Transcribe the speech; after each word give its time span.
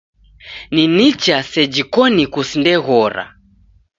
Ni 0.73 0.83
nicha 0.95 1.37
seji 1.51 1.83
koni 1.93 2.23
kusindeghora. 2.33 3.23